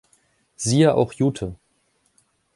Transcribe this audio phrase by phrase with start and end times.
[0.55, 1.53] Siehe auch Jute.